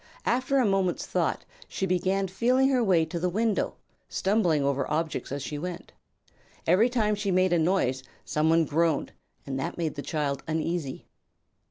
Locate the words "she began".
1.67-2.27